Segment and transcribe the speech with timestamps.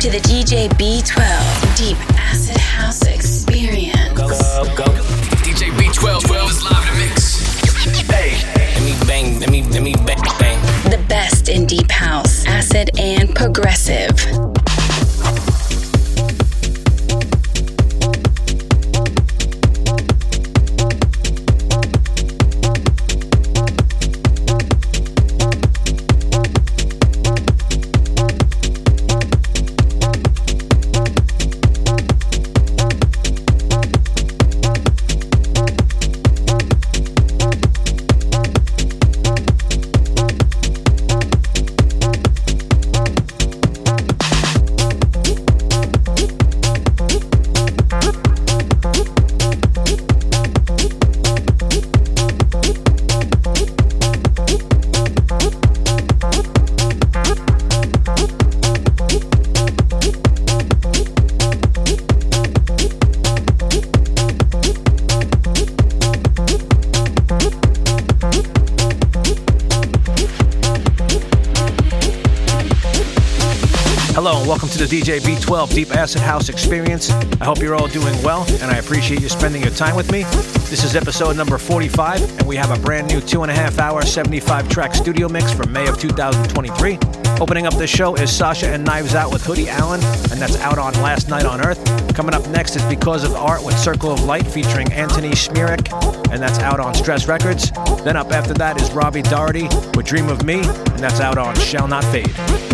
[0.00, 4.18] to the DJ B12 Deep Acid House Experience.
[4.18, 4.84] Go, go, go.
[5.44, 7.40] DJ B12 12 is live the mix.
[8.08, 8.40] Hey,
[8.74, 10.90] let me bang, let me, let me bang, bang.
[10.90, 14.49] The best in Deep House, Acid, and Progressive.
[74.90, 77.12] DJ B12 Deep Acid House Experience.
[77.40, 80.24] I hope you're all doing well, and I appreciate you spending your time with me.
[80.68, 83.78] This is episode number 45, and we have a brand new two and a half
[83.78, 86.98] hour, 75 track studio mix from May of 2023.
[87.40, 90.00] Opening up the show is Sasha and Knives Out with Hoodie Allen,
[90.32, 91.78] and that's out on Last Night on Earth.
[92.16, 96.42] Coming up next is Because of Art with Circle of Light featuring Antony Szmierek, and
[96.42, 97.70] that's out on Stress Records.
[98.02, 101.54] Then up after that is Robbie Doherty with Dream of Me, and that's out on
[101.54, 102.69] Shall Not Fade.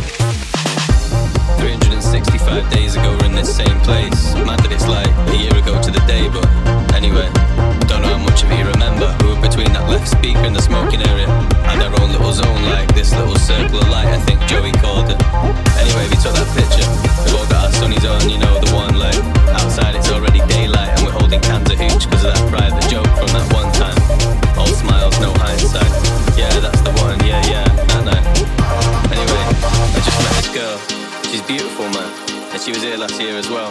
[2.16, 4.32] 365 days ago, we're in this same place.
[4.48, 6.48] Mad that it's like a year ago to the day, but
[6.96, 7.28] anyway,
[7.92, 9.12] don't know how much of you remember.
[9.20, 11.28] We were between that left speaker and the smoking area,
[11.68, 15.12] and our own little zone, like this little circle of light, I think Joey called
[15.12, 15.20] it.
[15.76, 16.88] Anyway, we took that picture.
[17.28, 19.20] We've all got our sunnies on, you know, the one like
[19.60, 23.12] outside it's already daylight, and we're holding cans of hooch because of that private joke
[23.20, 23.98] from that one time.
[24.56, 25.92] All smiles, no hindsight.
[26.32, 28.24] Yeah, that's the one, yeah, yeah, that night.
[29.12, 30.95] Anyway, I just met this girl.
[31.36, 32.10] She's beautiful, man.
[32.50, 33.70] And she was here last year as well.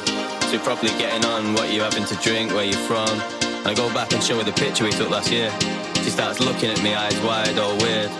[0.52, 3.10] So properly getting on what you having to drink, where you're from.
[3.10, 5.50] And I go back and show her the picture we took last year.
[6.04, 8.12] She starts looking at me, eyes wide, all weird.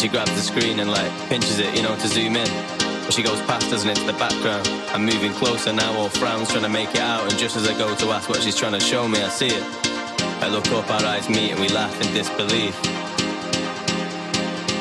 [0.00, 2.48] She grabs the screen and like pinches it, you know, to zoom in.
[3.04, 4.66] But she goes past us and into the background.
[4.94, 7.30] I'm moving closer now, all frowns trying to make it out.
[7.30, 9.48] And just as I go to ask what she's trying to show me, I see
[9.48, 9.64] it.
[10.40, 12.74] I look up, our eyes meet, and we laugh in disbelief.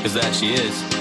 [0.03, 0.94] Cause there she is.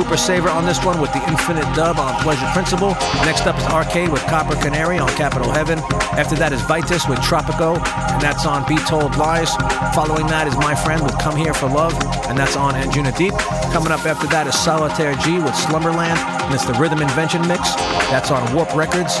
[0.00, 2.92] Cooper Saver on this one with the Infinite Dub on Pleasure Principle.
[3.26, 5.78] Next up is Arqade with Copper Canary on Capital Heaven.
[6.16, 9.54] After that is Vitess with Tropico, and that's on Be Told Lies.
[9.94, 11.92] Following that is My Friend with Come Here for Love,
[12.30, 13.36] and that's on Anjunadeep.
[13.74, 17.74] Coming up after that is Solitaire Gee with Slumberland, and it's the Rhythm Invention Mix.
[18.08, 19.18] That's on Warp Records.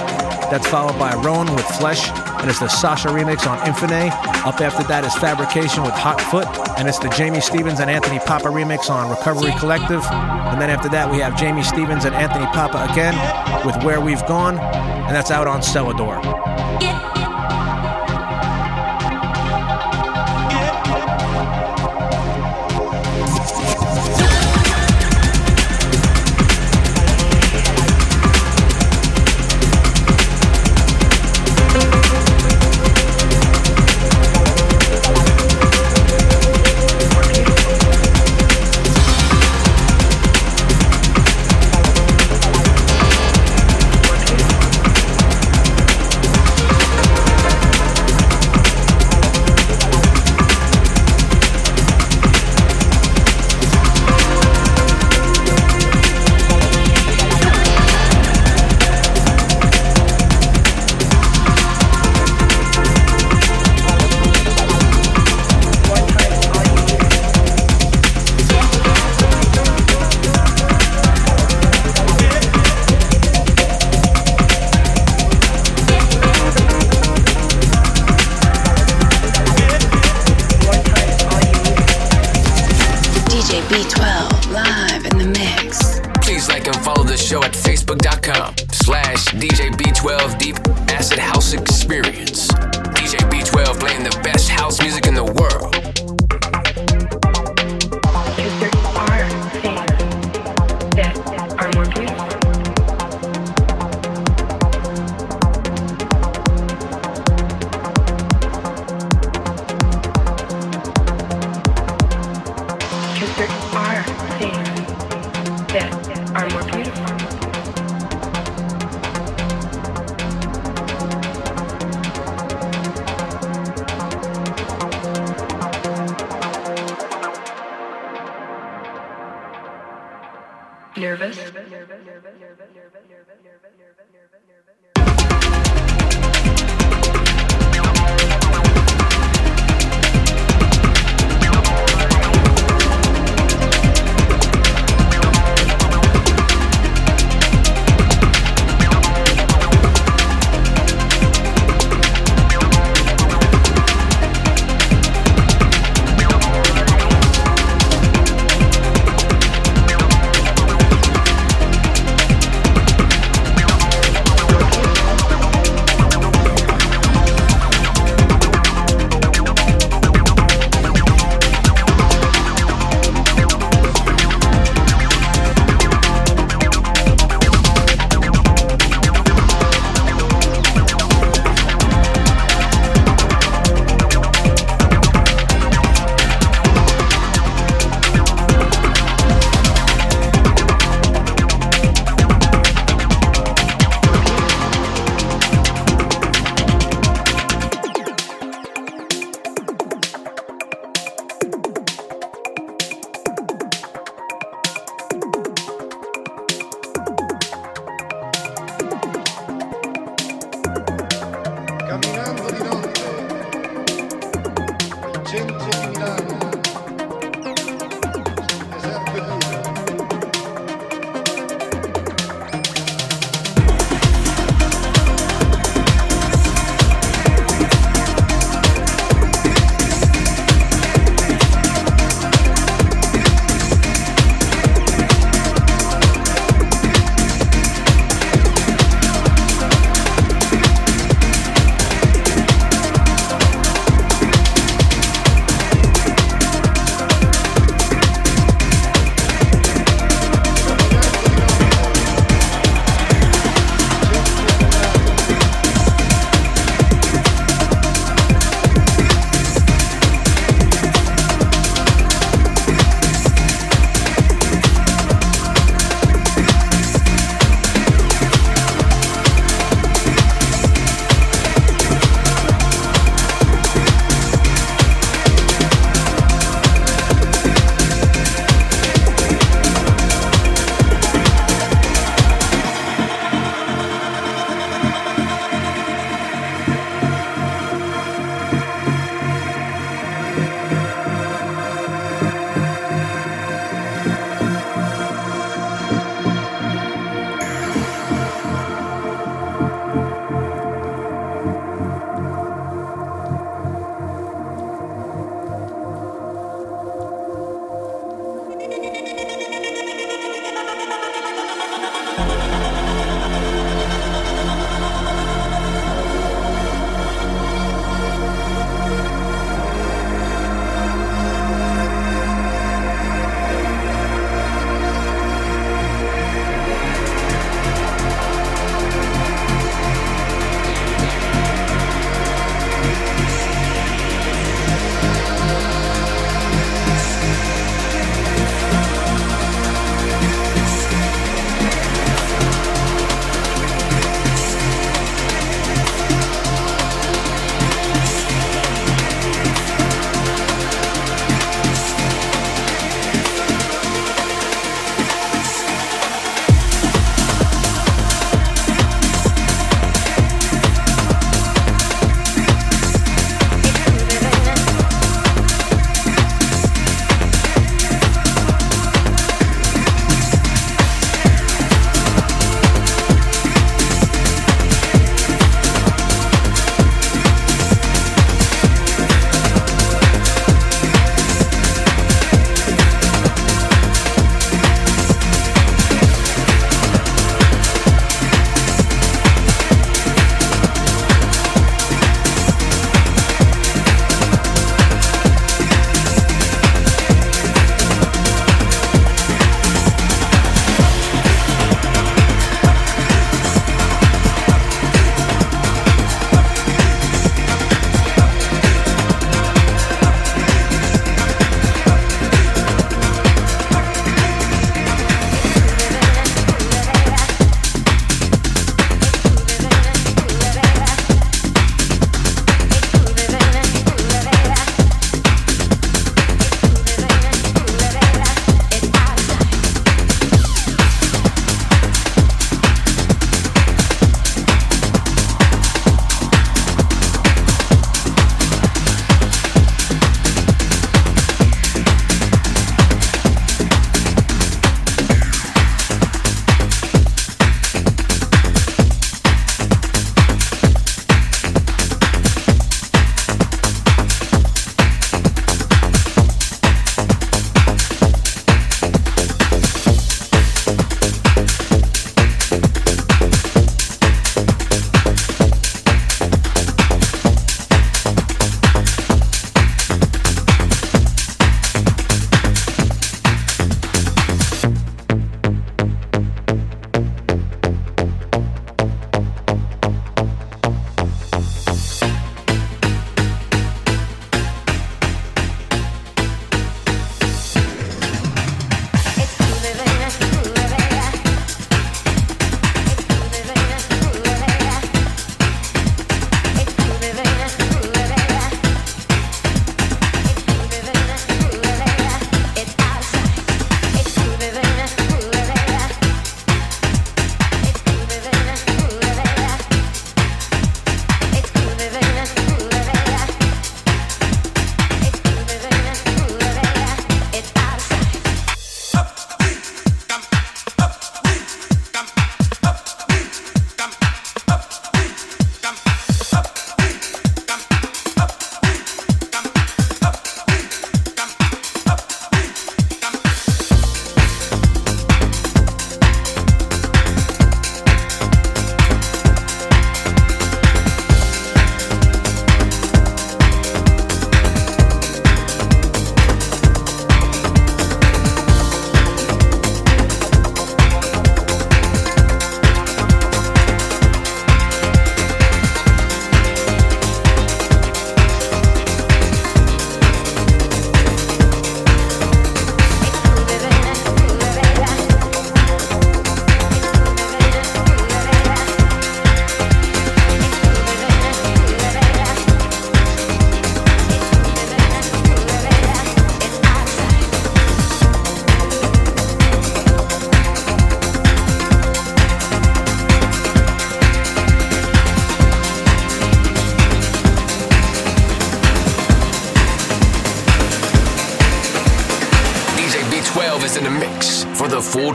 [0.48, 2.08] That's followed by Rone with Flesh,
[2.40, 4.08] and it's the Sasha remix on InFiné.
[4.44, 6.48] Up after that is Fabrication with Hot Foot,
[6.78, 10.02] and it's the Jamie Stevens and Anthony Pappa remix on Recovery Collective.
[10.02, 13.14] And then after that, we have Jamie Stevens and Anthony Pappa again
[13.66, 16.49] with Where We've Gone, and that's out on Selador.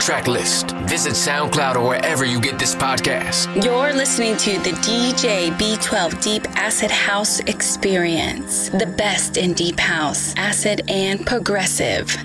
[0.05, 3.47] Track list, visit SoundCloud or wherever you get this podcast.
[3.63, 10.35] You're listening to the DJ B12 Deep Acid House Experience, the best in Deep House,
[10.37, 12.15] Acid, and Progressive.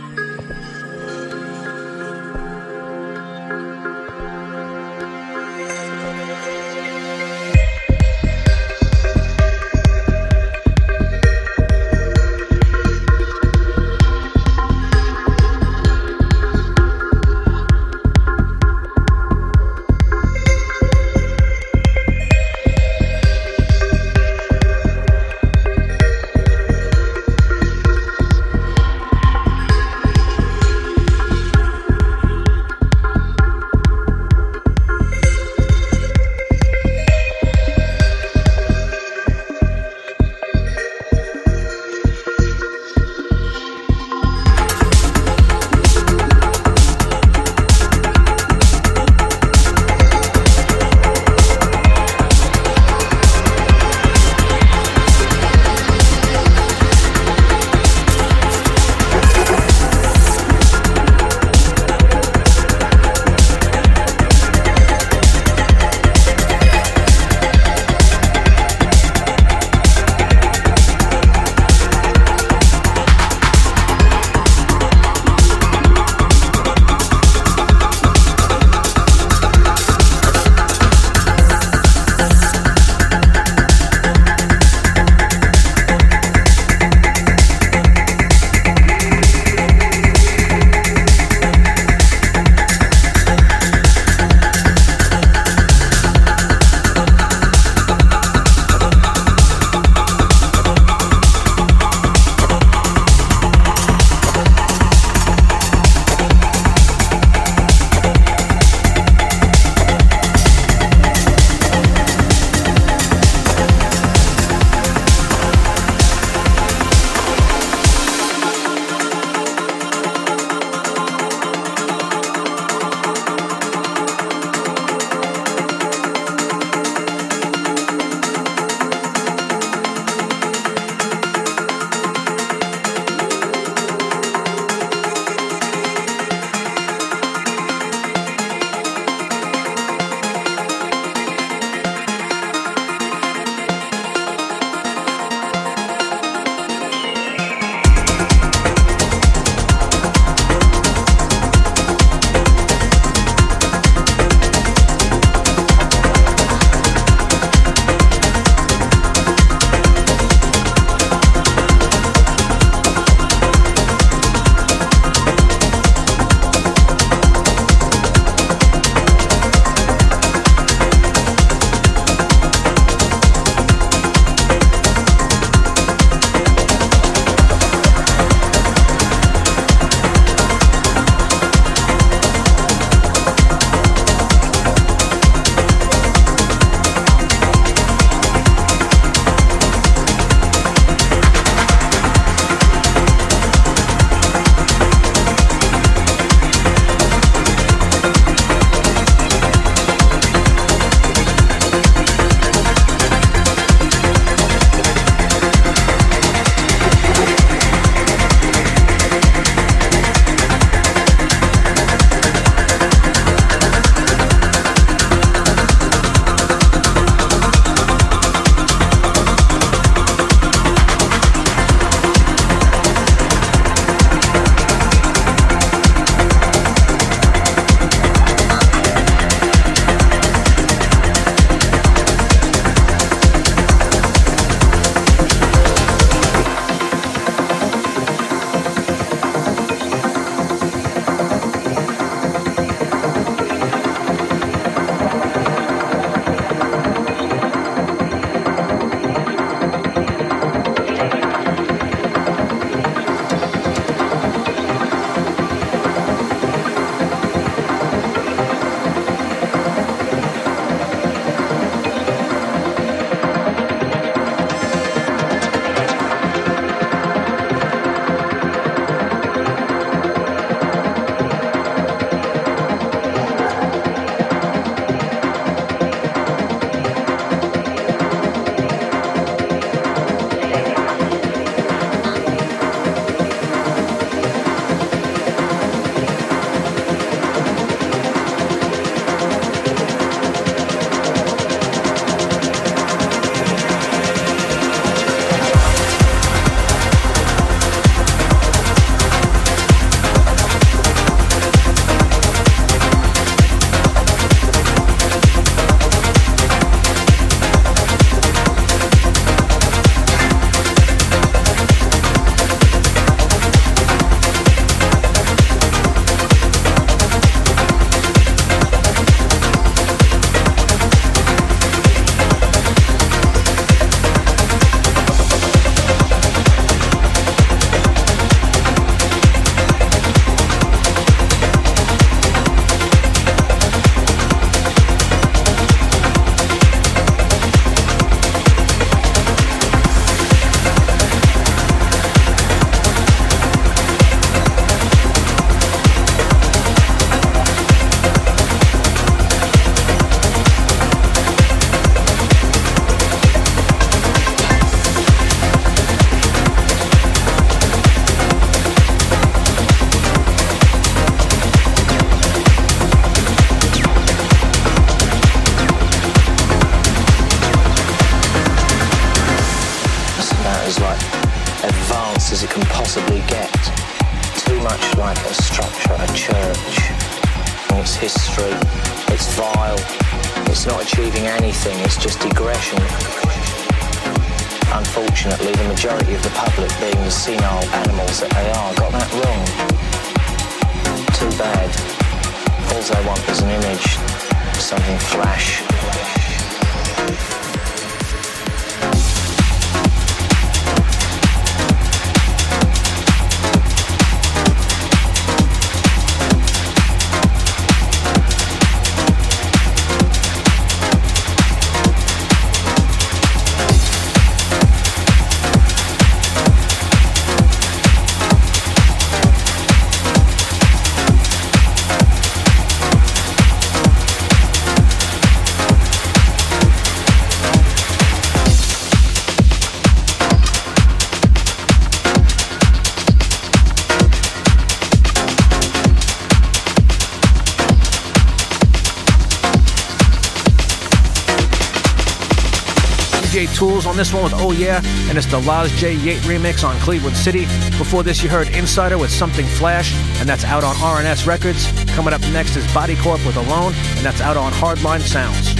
[444.01, 445.93] This one with Oh Yeah, and it's the Loz J.
[445.93, 447.41] Yate remix on Cleveland City.
[447.77, 451.71] Before this, you heard Insider with Something Flash, and that's out on R&S Records.
[451.91, 455.55] Coming up next is Body Corp with Alone, and that's out on Hardline Sounds.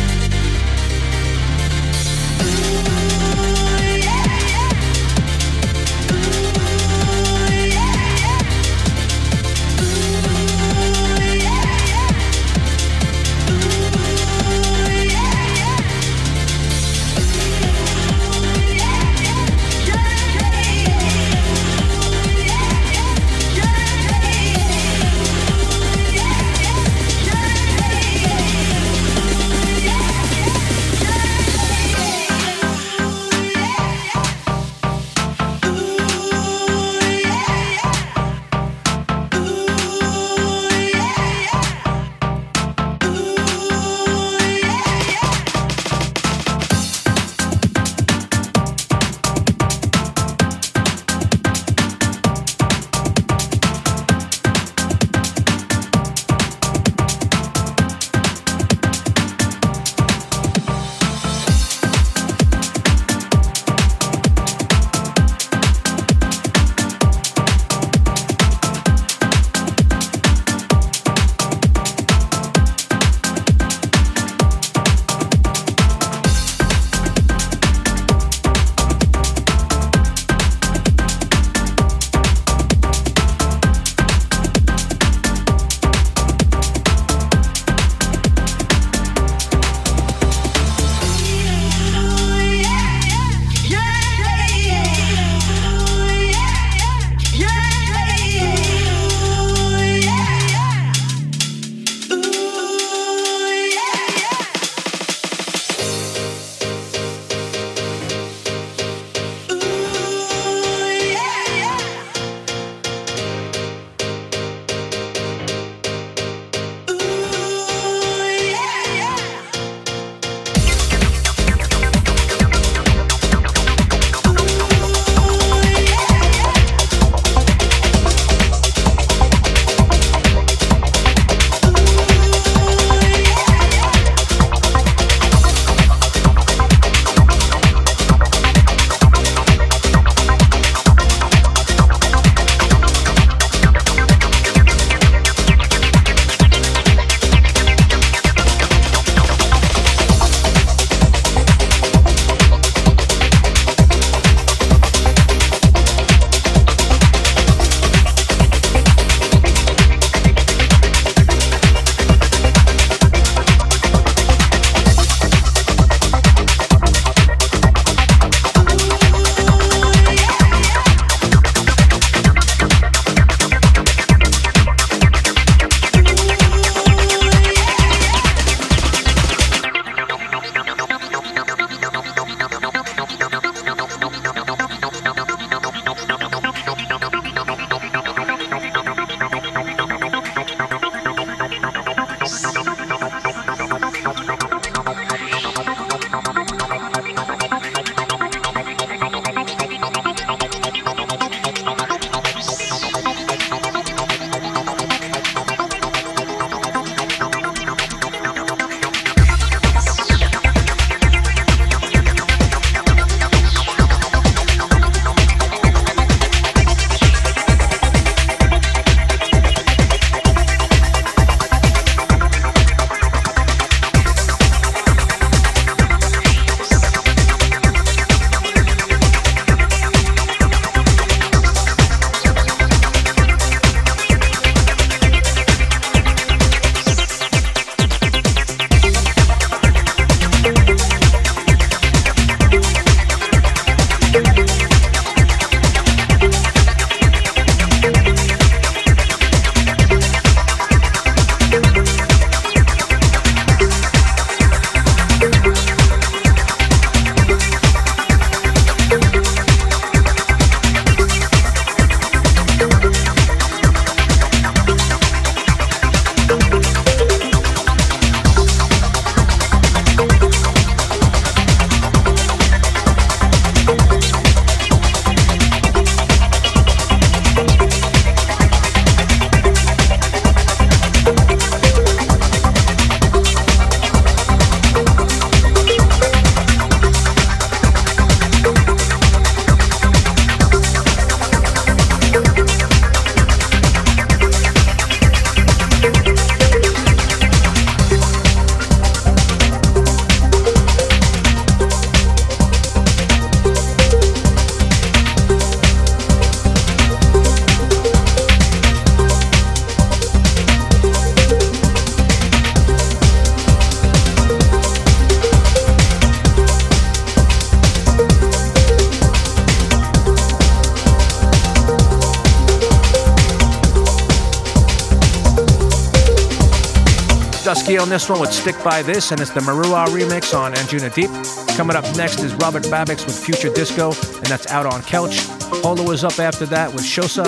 [327.81, 331.57] On this one with Stick By This, and it's the Maruwa remix on Anjunadeep.
[331.57, 335.21] Coming up next is Robert Babicz with Future Disco, and that's out on Couch.
[335.63, 337.25] Holo is up after that with Shosa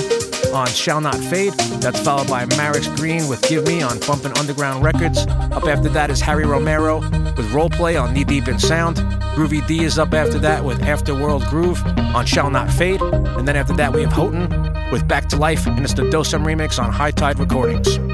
[0.52, 1.54] on Shall Not Fade.
[1.80, 5.20] That's followed by Marix Green with Give Me on Bumpin' Underground Records.
[5.26, 8.98] Up after that is Harry Romero with Roleplay on Knee Deep in Sound.
[9.34, 11.82] Groovy D is up after that with Afterworld Groove
[12.14, 13.00] on Shall Not Fade.
[13.00, 16.44] And then after that we have Hoten with Back to Life, and it's the Dosem
[16.44, 18.11] remix on High Tide Recordings.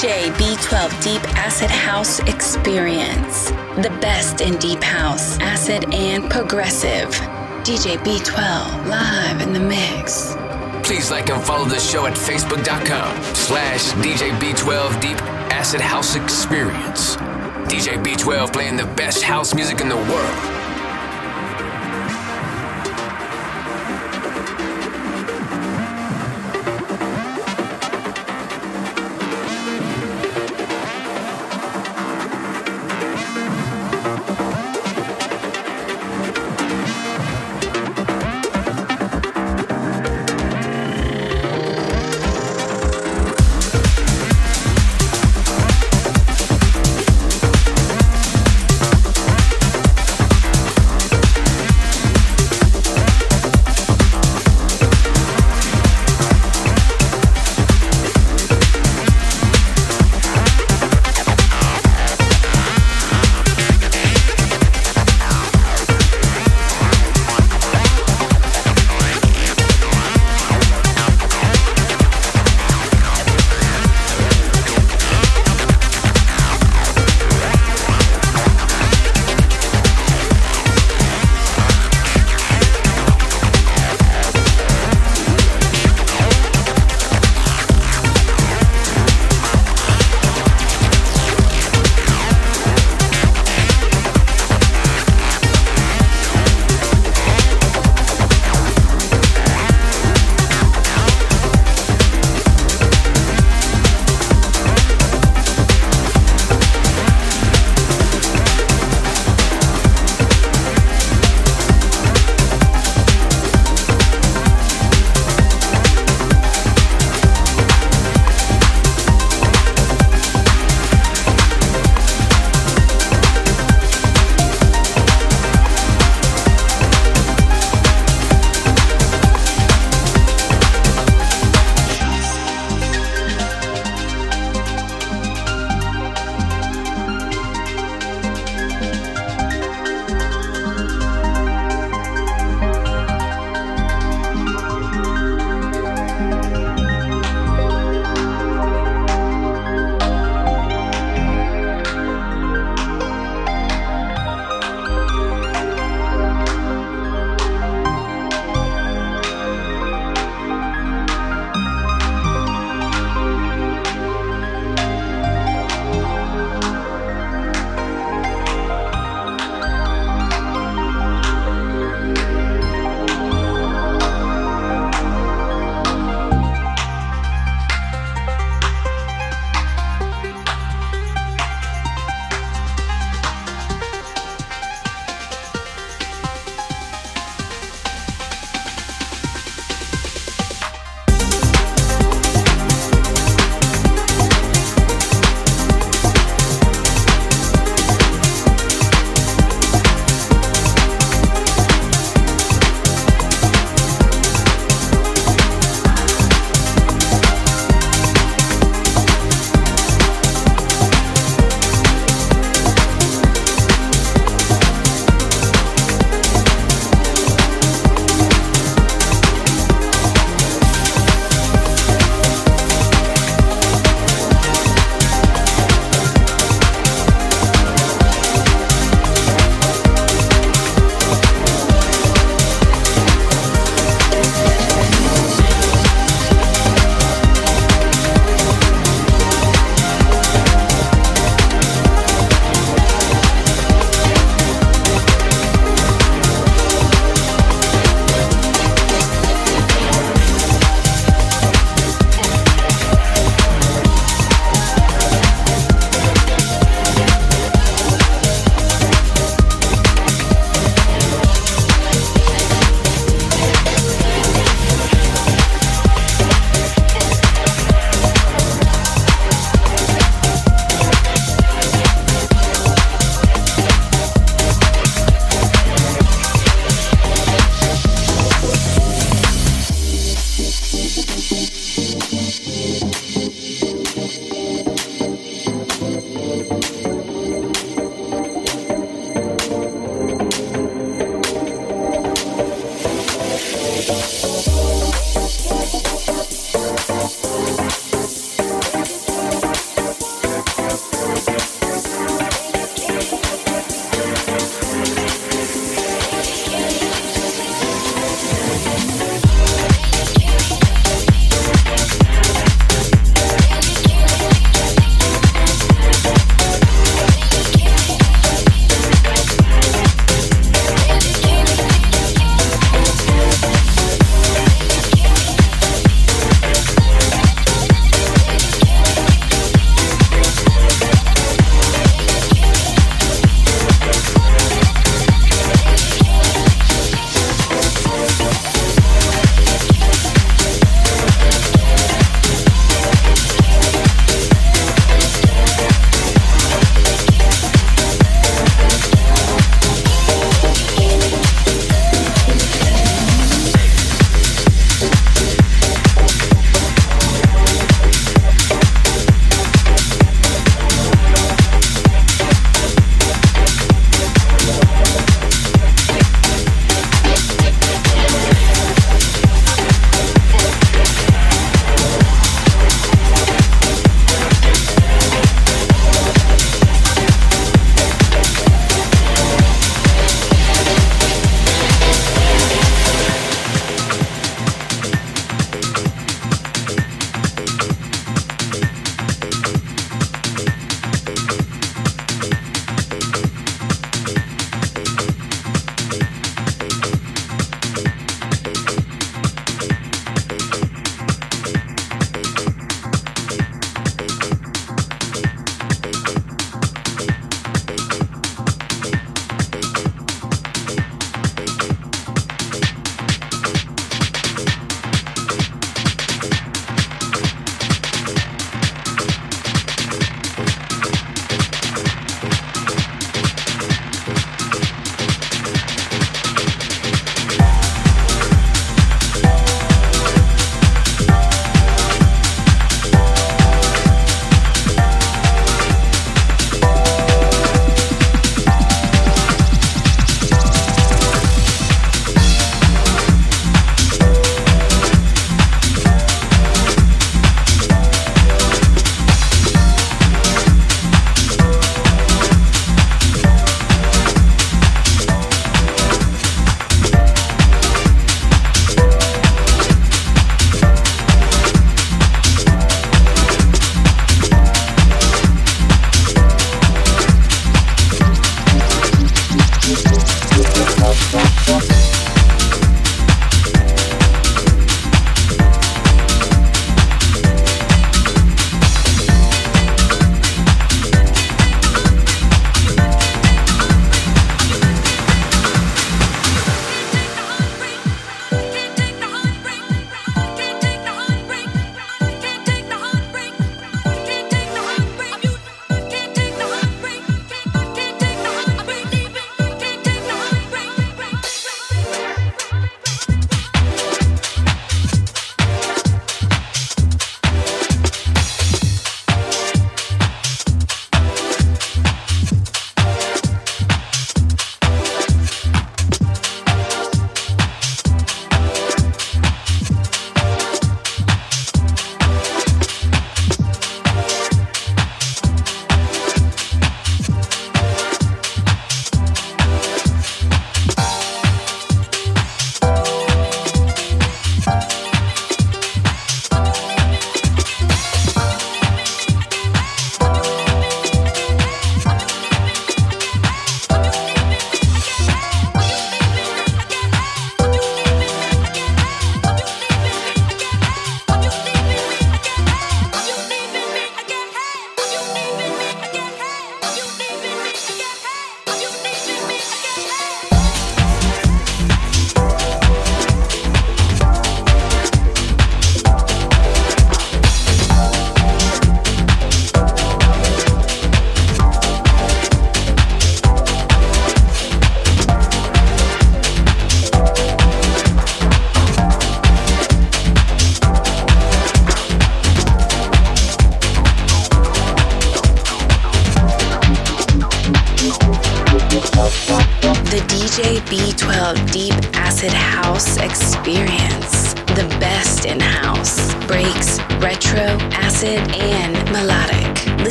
[0.00, 3.50] DJ B12 Deep Acid House Experience.
[3.82, 7.10] The best in Deep House, Acid, and Progressive.
[7.64, 10.34] DJ B12 live in the mix.
[10.88, 15.20] Please like and follow the show at facebook.com slash DJ B12 Deep
[15.52, 17.16] Acid House Experience.
[17.66, 20.59] DJ B12 playing the best house music in the world.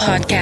[0.00, 0.39] Podcast,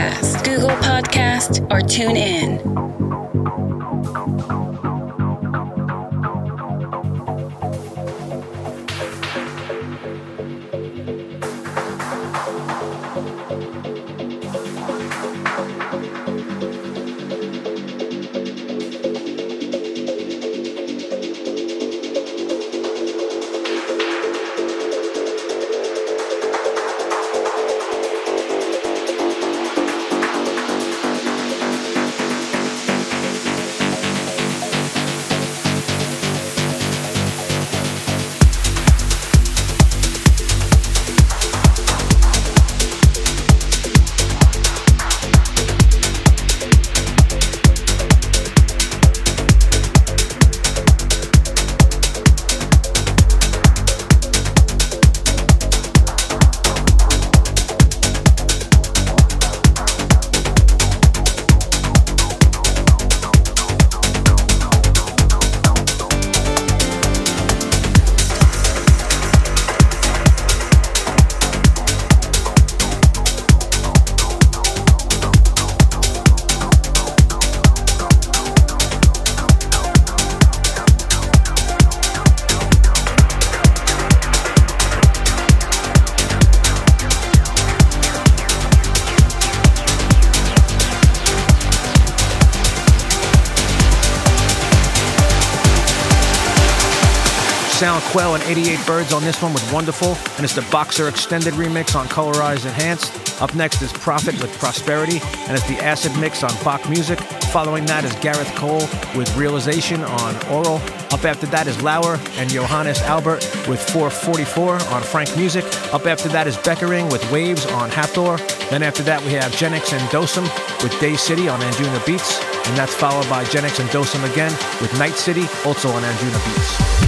[98.09, 101.95] Quelle and 88 Birds on this one with Wonderful, and it's the Boxer Extended remix
[101.95, 103.43] on Colorized Enhanced.
[103.43, 107.21] Up next is Prophet with Prosperity, and it's the Acid mix on Bach Music.
[107.53, 108.81] Following that is Gareth Cole
[109.15, 110.81] with Realization on Ohral.
[111.13, 115.65] Up after that is Lauer and Johannes Albert with 444 on Frank Music.
[115.93, 118.39] Up after that is Beckeringh with Waves on Hathōr.
[118.71, 120.45] Then after that we have Genix and Dosem
[120.83, 122.43] with Day City on Anjunabeats.
[122.69, 127.08] And that's followed by Genix and Dosem again with Night City, also on Anjunabeats.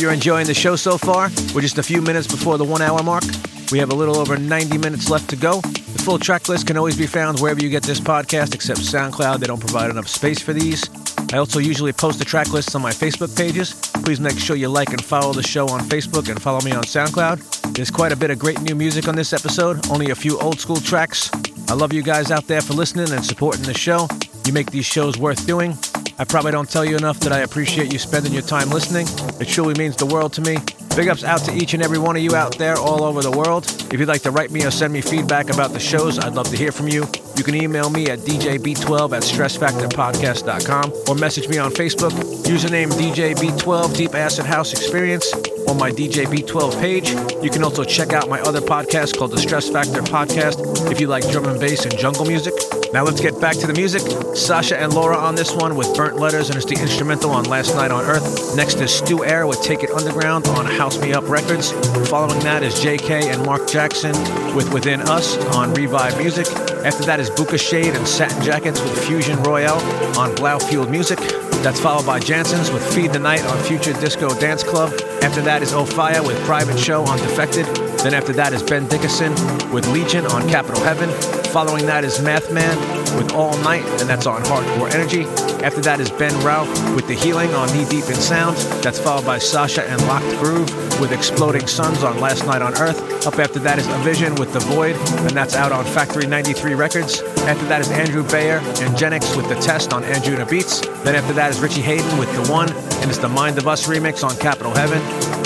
[0.00, 1.30] You're enjoying the show so far.
[1.54, 3.24] We're just a few minutes before the one hour mark.
[3.70, 5.60] We have a little over 90 minutes left to go.
[5.60, 9.40] The full track list can always be found wherever you get this podcast, except SoundCloud.
[9.40, 10.88] They don't provide enough space for these.
[11.32, 13.74] I also usually post the track lists on my Facebook pages.
[14.04, 16.82] Please make sure you like and follow the show on Facebook and follow me on
[16.84, 17.74] SoundCloud.
[17.74, 20.58] There's quite a bit of great new music on this episode, only a few old
[20.58, 21.30] school tracks.
[21.68, 24.08] I love you guys out there for listening and supporting the show.
[24.46, 25.76] You make these shows worth doing.
[26.20, 29.06] I probably don't tell you enough that I appreciate you spending your time listening.
[29.40, 30.58] It truly means the world to me.
[30.94, 33.30] Big ups out to each and every one of you out there all over the
[33.30, 33.64] world.
[33.90, 36.50] If you'd like to write me or send me feedback about the shows, I'd love
[36.50, 37.08] to hear from you.
[37.38, 42.10] You can email me at djb12 at stressfactorpodcast.com or message me on Facebook.
[42.44, 45.32] Username DJB12 Deep Acid House Experience
[45.68, 47.12] on my DJB12 page.
[47.42, 51.06] You can also check out my other podcast called the Stress Factor Podcast if you
[51.06, 52.52] like drum and bass and jungle music.
[52.92, 54.02] Now let's get back to the music.
[54.36, 57.76] Sasha and lau.ra on this one with Burnt Letters, and it's the instrumental on Last
[57.76, 58.56] Night on Earth.
[58.56, 61.70] Next is Stu Air with Take It Underground on House Me Up Records.
[62.08, 64.12] Following that is JK and Mark Jackson
[64.56, 66.48] with Within Us on Revive Music.
[66.84, 69.80] After that is Booka Shade and Satin Jackets with Fusion Royale
[70.18, 71.20] on Blau Blaufield Music.
[71.62, 74.92] That's followed by Jansen's with Feed the Night on Future Disco Dance Club.
[75.22, 77.66] After that is Ophia with Private Show on Defected.
[77.98, 79.32] Then after that is Ben Dickinson
[79.70, 81.39] with Legion on Capital Heaven.
[81.52, 82.78] Following that is Math Man
[83.16, 85.24] with All Night, and that's on Hardcore Energy.
[85.64, 88.56] After that is Ben Rauch with The Healing on Knee Deep in Sound.
[88.84, 93.26] That's followed by Sasha and Locked Groove with Exploding Suns on Last Night on Earth.
[93.26, 96.74] Up after that is A Vision with The Void, and that's out on Factory 93
[96.74, 97.20] Records.
[97.20, 101.02] After that is Andrew Bayer and Genix with The Test on Anjunabeats.
[101.02, 103.88] Then after that is Richie Hayden with The One, and it's the Mind of Us
[103.88, 105.00] remix on Capital Heaven.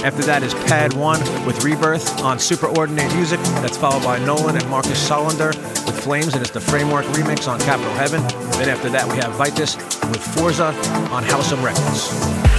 [0.04, 3.40] After that is Pad 1 with Rebirth on Superordinate Music.
[3.62, 7.58] That's followed by Nolan and Marcus Solander with Flames, and it's the Framework remix on
[7.60, 8.22] Capital Heaven.
[8.58, 9.78] Then after that, we have Vitess
[10.10, 10.66] with Forza
[11.10, 12.53] on Howsam Records.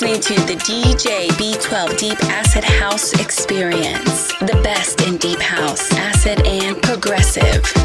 [0.00, 4.32] Listening to the DJ B12 Deep Acid House Experience.
[4.40, 7.83] The best in Deep House, Acid, and Progressive.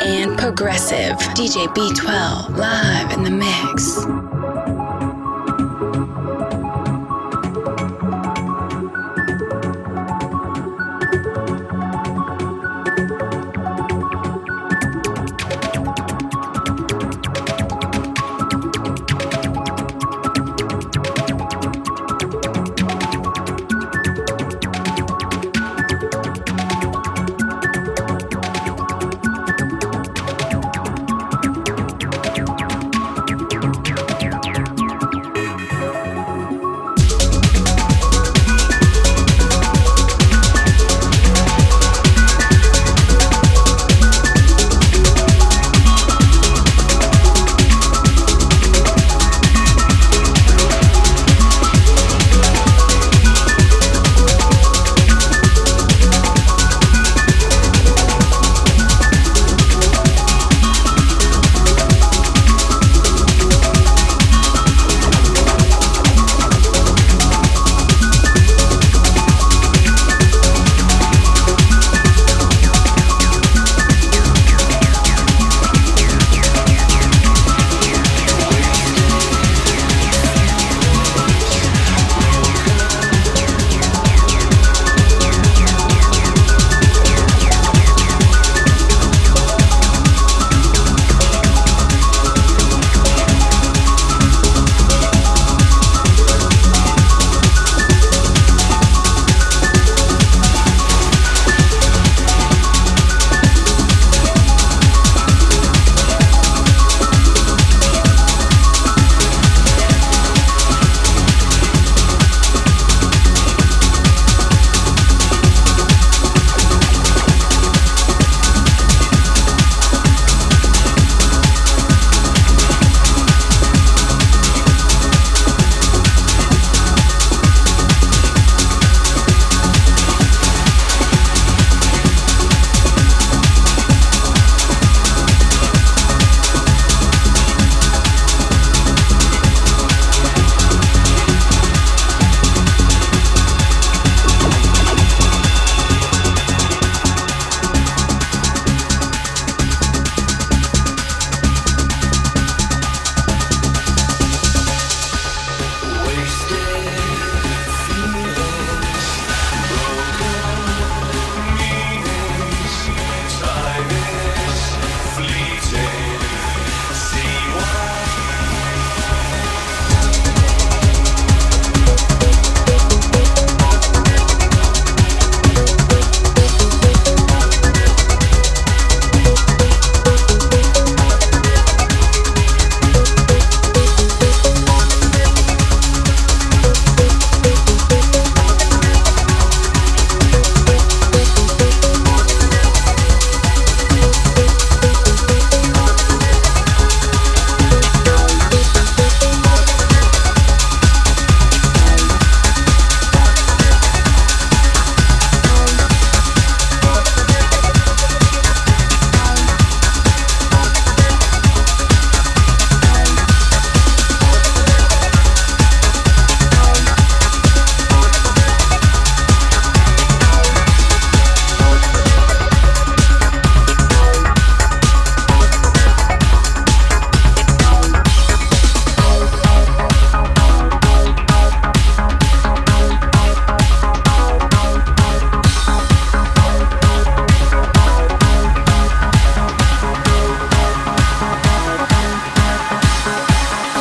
[0.00, 1.16] and progressive.
[1.34, 4.45] DJ B12 live in the mix.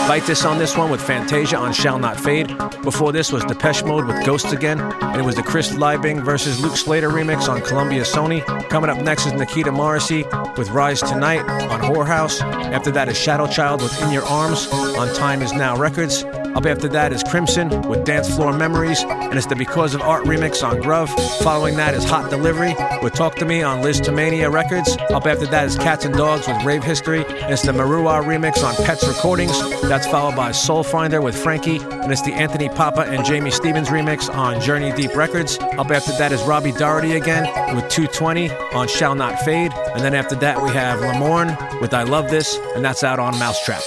[0.06, 2.56] Atlantis on this one with Fantasia on Shall Not Fade.
[2.84, 6.62] Before this was Depeche Mode with Ghosts Again, and it was the Chris Liebing versus
[6.62, 8.46] Luke Slater remix on Columbia Sony.
[8.70, 10.24] Coming up next is Nikita Morrissey
[10.58, 11.42] with Rise Tonight
[11.72, 12.40] on Whorehouse.
[12.72, 16.24] After that is Shadow Child with In Your Arms on Time Is Now Records.
[16.56, 20.24] Up after that is Crimson with Dance Floor Memories, and it's the Because of Art
[20.24, 21.10] remix on Grove.
[21.42, 22.74] Following that is Hot Delivery
[23.04, 24.96] with Talk to Me on Liz Tomania Records.
[25.10, 28.64] Up after that is Cats and Dogs with Rave History, and it's the Maruwa remix
[28.64, 29.60] on Pets Recordings.
[29.82, 33.90] That's followed by Soul Finder with Frankie, and it's the Anthony Pappa and Jamie Stevens
[33.90, 35.60] remix on Journey Deep Records.
[35.60, 37.44] Up after that is Robbie Doherty again
[37.76, 42.04] with 220 on Shall Not Fade, and then after that we have Lamorne with I
[42.04, 43.84] Love This, and that's out on Mousetrap.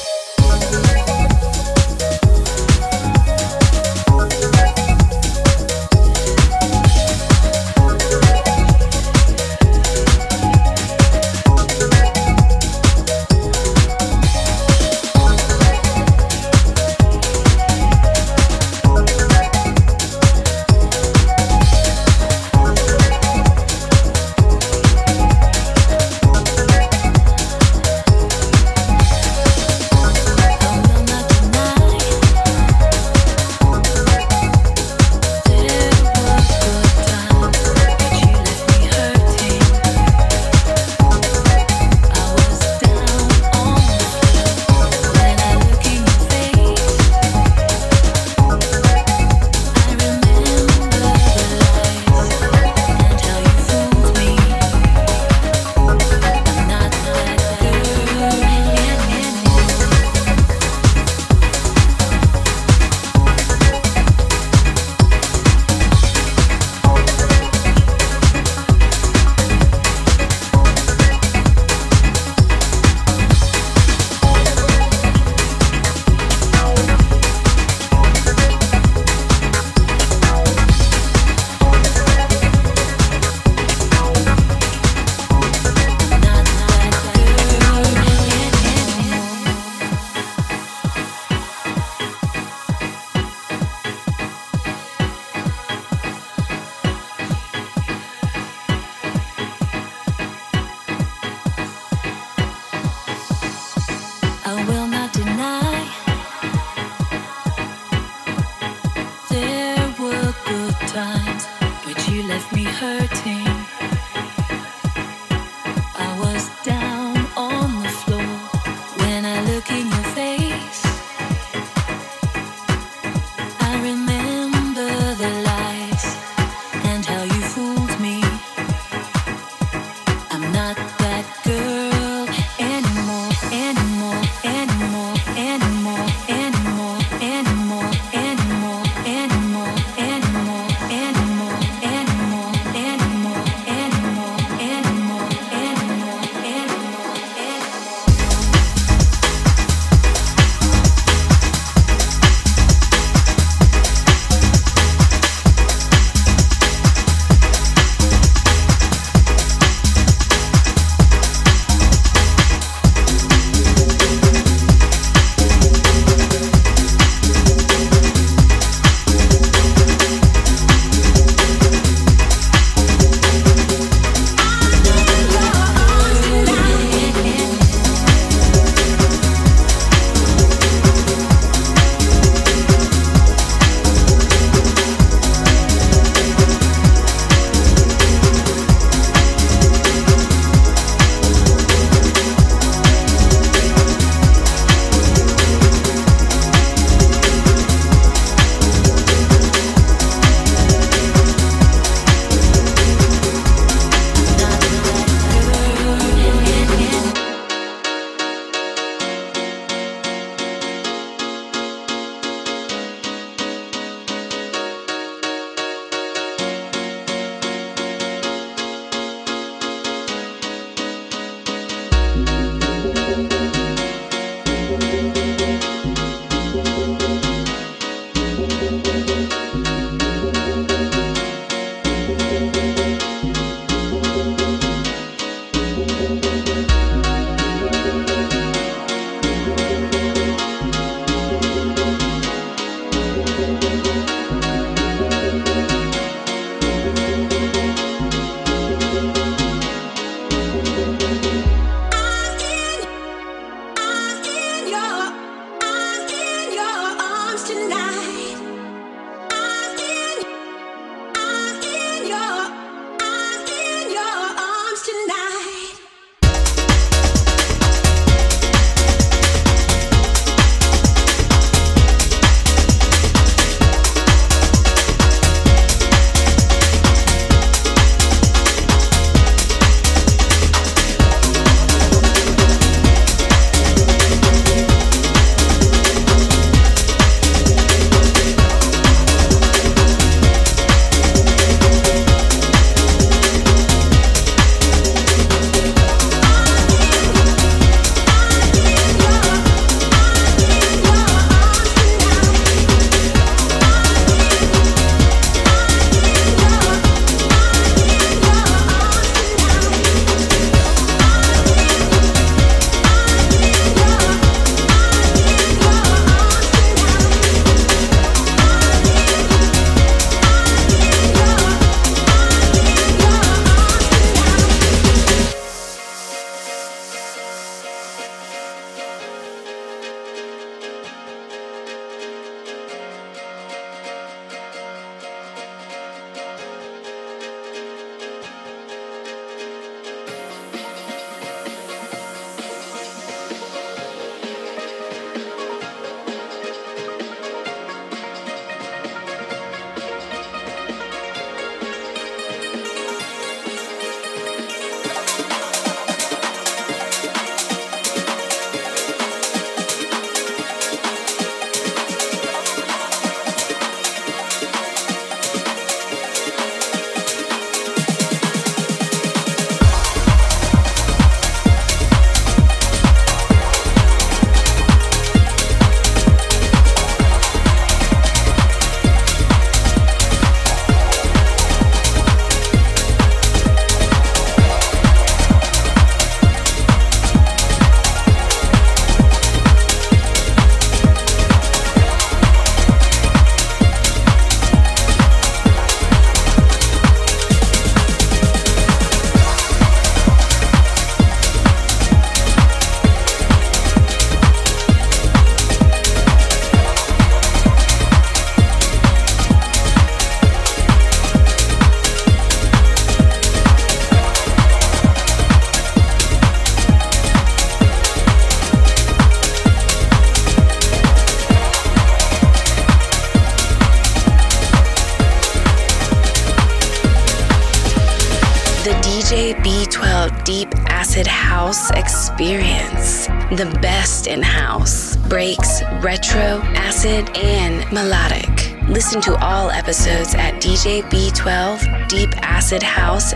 [439.69, 443.12] Episodes at DJ B12 Deep Acid House.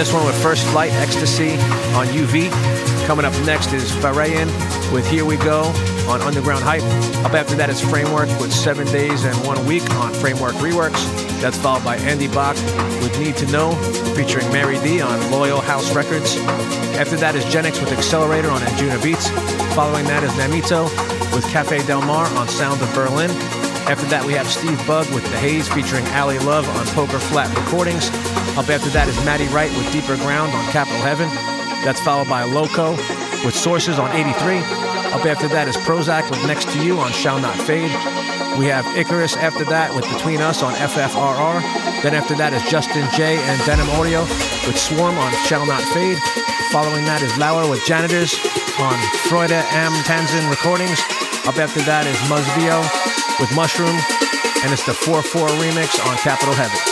[0.00, 1.52] This one with First Flight, Ecstasy
[1.92, 2.50] on UV.
[3.06, 4.48] Coming up next is Farayan
[4.94, 5.64] with Here We Go
[6.08, 6.82] on Underground Hype.
[7.22, 11.04] Up after that is Framework with Seven Days and One Week on Framework Reworks.
[11.42, 12.56] That's followed by Andy Bach
[13.02, 13.72] with Need to Know
[14.16, 16.34] featuring Mary D on Loyal House Records.
[16.96, 19.28] After that is Genix with Accelerator on Anjunabeats.
[19.74, 20.84] Following that is Namito
[21.34, 23.30] with Cafe Del Mar on Sound of Berlin.
[23.84, 27.54] After that, we have Steve Bug with The Haze featuring Ali Love on Poker Flat
[27.58, 28.08] Recordings.
[28.58, 31.28] Up after that is Maddie Wright with Deeper Ground on Capital Heaven.
[31.86, 32.92] That's followed by Loco
[33.44, 34.58] with Sources on 83.
[35.14, 37.90] Up after that is Prozac with Next to You on Shall Not Fade.
[38.58, 41.62] We have Icarus after that with Between Us on FFRR.
[42.02, 44.22] Then after that is Justin J and Denim Audio
[44.66, 46.18] with Swarm on Shall Not Fade.
[46.74, 48.34] Following that is Lauer with Janitors
[48.78, 48.98] on
[49.30, 51.00] Freude am Tanzen Recordings.
[51.46, 52.82] Up after that is Muzvio
[53.38, 53.96] with Mushroom,
[54.62, 56.89] and it's the 4-4 remix on Capital Heaven.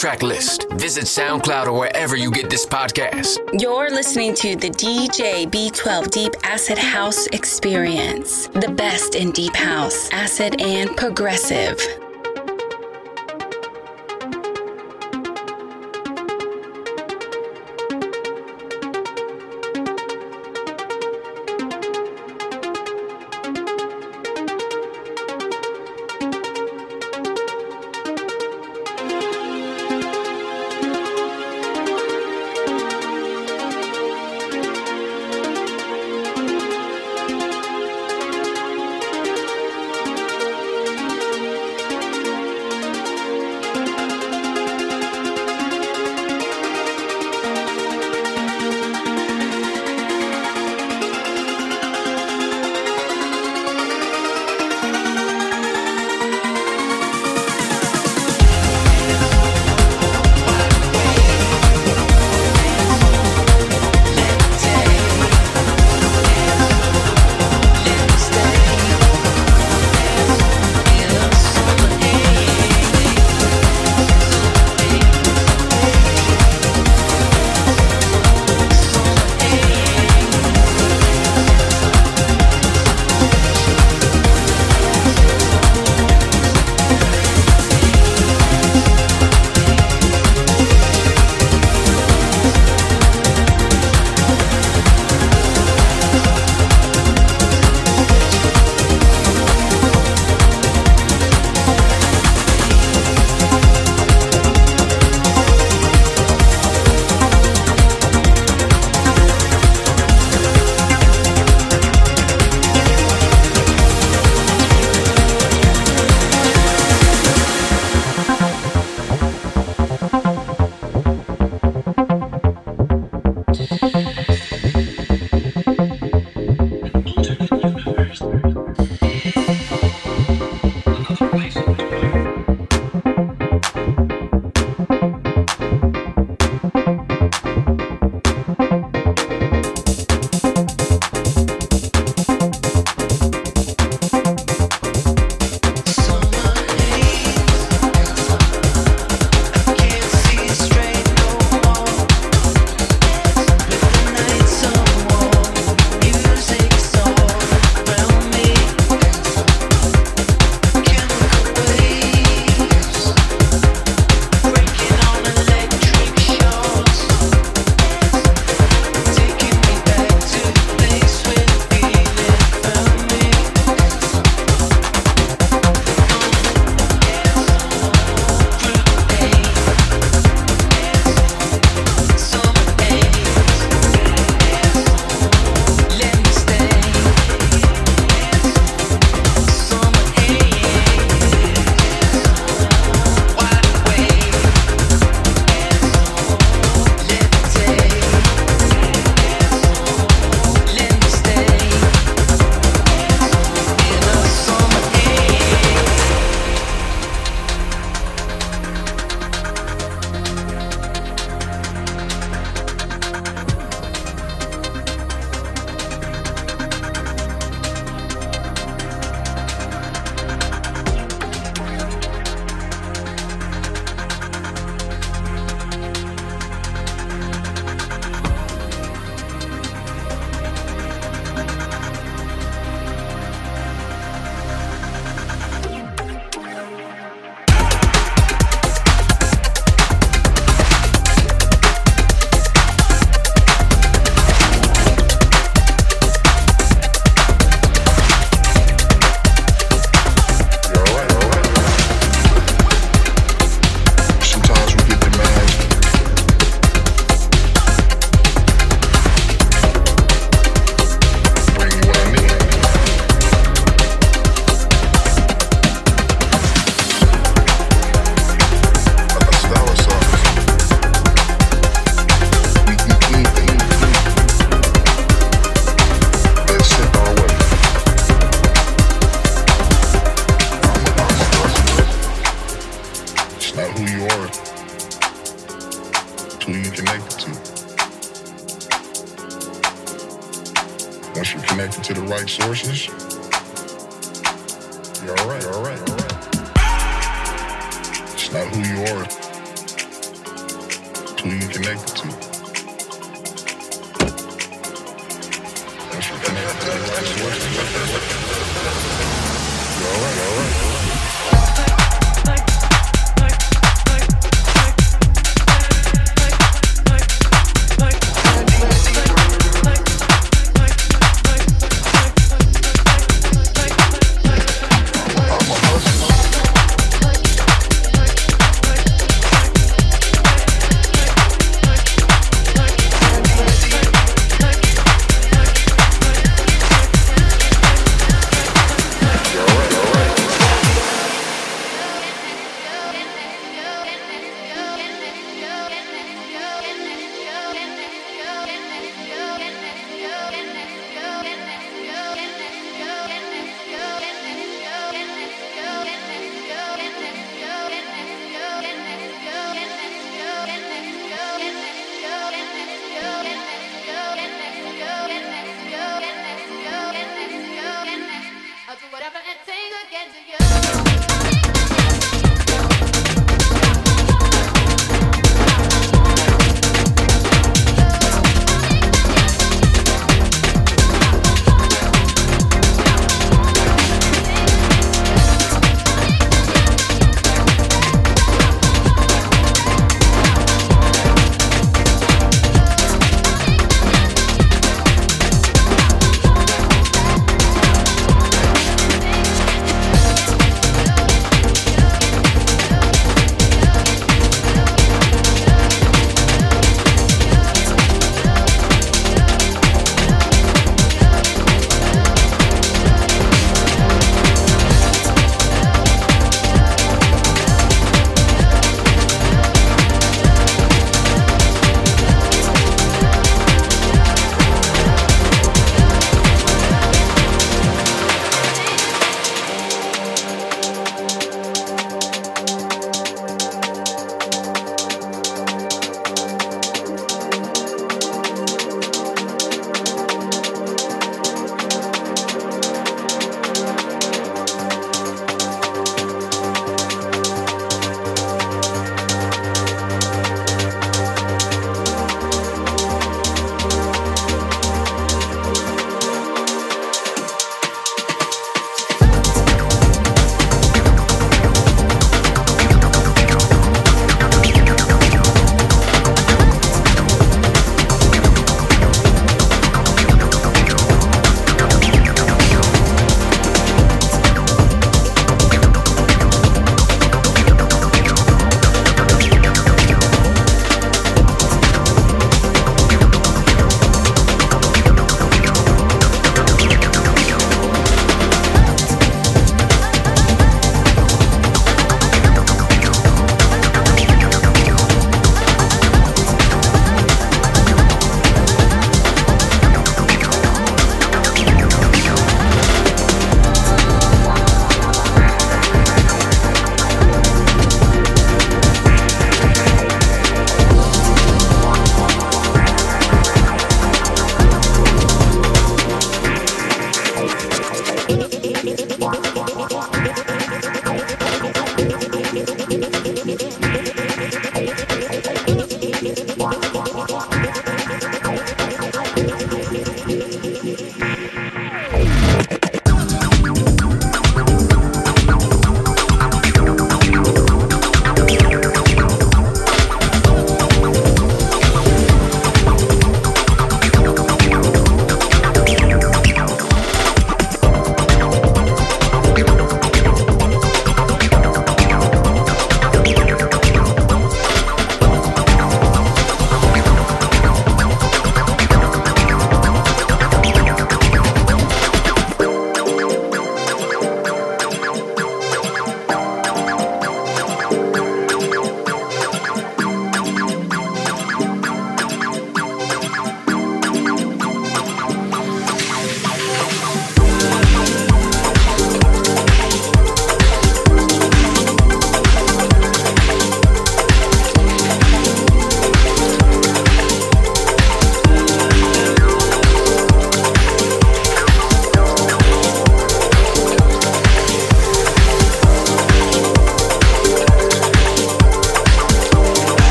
[0.00, 3.36] Track list, visit SoundCloud or wherever you get this podcast.
[3.60, 10.08] You're listening to the DJ B12 Deep Acid House Experience, the best in Deep House,
[10.10, 11.78] Acid, and Progressive.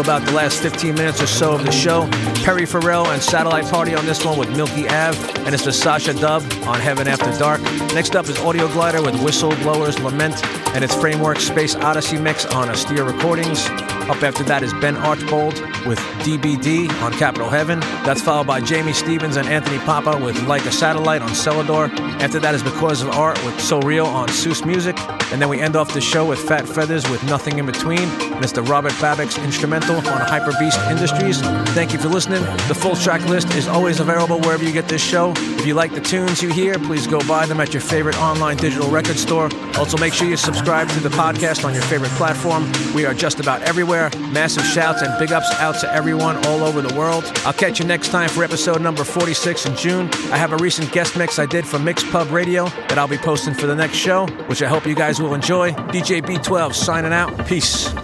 [0.00, 2.08] About the last 15 minutes or so of the show.
[2.42, 6.14] Perry Farrell and Satellite Party on this one with Milky Ave, and it's the Sasha
[6.14, 7.60] dub on Heaven After Dark.
[7.94, 10.42] Next up is Audio Glider with Whistleblowers Lament
[10.74, 13.66] and its Framework Space Odyssey mix on Astir Recordings.
[14.08, 17.78] Up after that is Ben Archbold with DBD on Capital Heaven.
[18.04, 21.90] That's followed by Jamie Stevens and Anthony Pappa with Like a Satellite on Selador.
[22.20, 24.98] After that is Because of Art with So Real on Seuss Music.
[25.30, 28.08] And then we end off the show with Fat Feathers with Nothing in Between.
[28.40, 31.40] The Robert Babicz instrumental on Hyper Beast Industries.
[31.72, 32.42] Thank you for listening.
[32.68, 35.34] The full track list is always available wherever you get this show.
[35.36, 38.56] If you like the tunes you hear, please go buy them at your favorite online
[38.56, 39.50] digital record store.
[39.76, 42.72] Also, make sure you subscribe to the podcast on your favorite platform.
[42.94, 44.10] We are just about everywhere.
[44.32, 47.30] Massive shouts and big ups out to everyone all over the world.
[47.44, 50.10] I'll catch you next time for episode number 46 in June.
[50.32, 53.18] I have a recent guest mix I did for Mix Pub Radio that I'll be
[53.18, 55.72] posting for the next show, which I hope you guys will enjoy.
[55.72, 57.46] DJ B12 signing out.
[57.46, 57.99] Peace.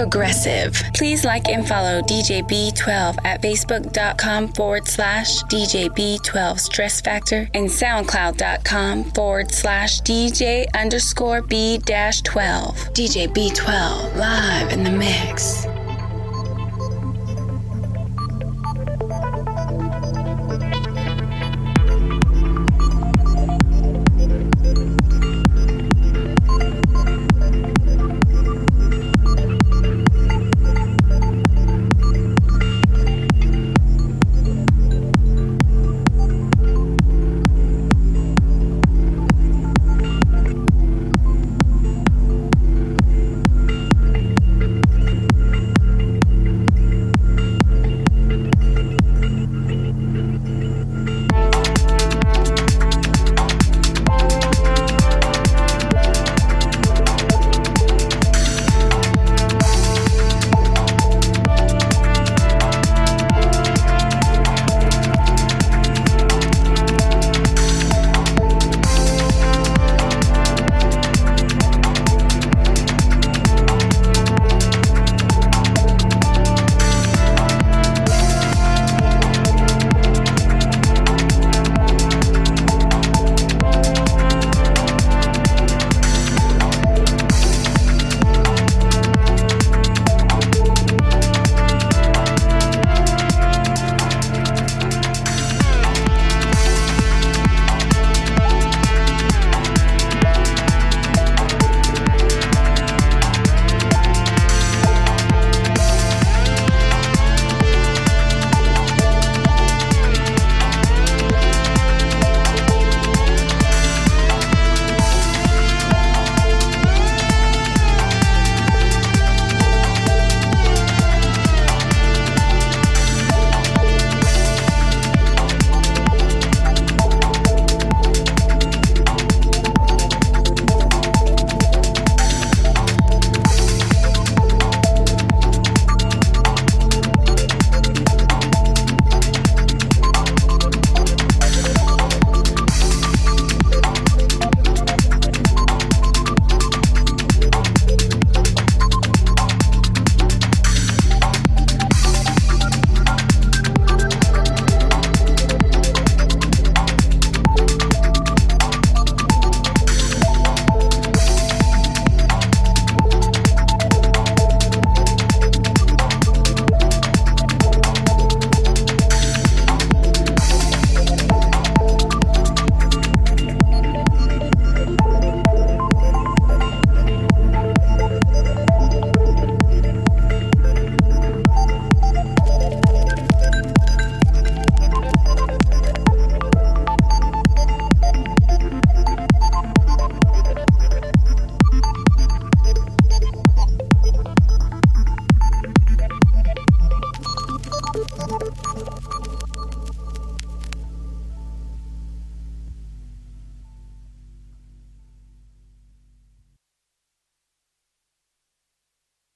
[0.00, 0.82] Progressive.
[0.94, 7.68] Please like and follow DJ B12 at Facebook.com forward slash DJ B12 Stress Factor and
[7.68, 12.76] SoundCloud.com forward slash DJ underscore B dash 12.
[12.94, 15.59] DJ B12 live in the mix.